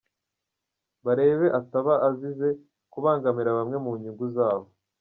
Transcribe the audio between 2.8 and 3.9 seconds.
kubangamira bamwe